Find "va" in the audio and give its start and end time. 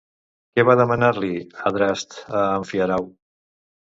0.69-0.75